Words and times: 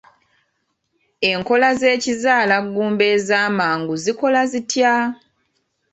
Enkola 1.31 1.69
z'ekizaalaggumba 1.79 3.03
ez'amangu 3.15 3.93
zikola 4.03 4.41
zitya? 4.51 4.93